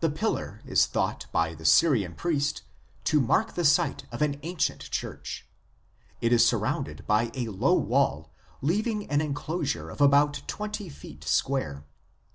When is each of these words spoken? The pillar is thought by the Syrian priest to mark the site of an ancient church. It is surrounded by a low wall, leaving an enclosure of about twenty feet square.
The 0.00 0.10
pillar 0.10 0.60
is 0.66 0.84
thought 0.84 1.24
by 1.32 1.54
the 1.54 1.64
Syrian 1.64 2.14
priest 2.16 2.64
to 3.04 3.18
mark 3.18 3.54
the 3.54 3.64
site 3.64 4.04
of 4.12 4.20
an 4.20 4.38
ancient 4.42 4.82
church. 4.90 5.46
It 6.20 6.34
is 6.34 6.44
surrounded 6.46 7.06
by 7.06 7.30
a 7.34 7.48
low 7.48 7.72
wall, 7.72 8.30
leaving 8.60 9.08
an 9.10 9.22
enclosure 9.22 9.88
of 9.88 10.02
about 10.02 10.42
twenty 10.46 10.90
feet 10.90 11.24
square. 11.24 11.86